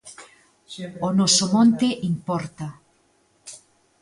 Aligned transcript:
O 1.07 1.09
noso 1.19 1.45
monte 1.53 1.87
importa. 2.11 2.67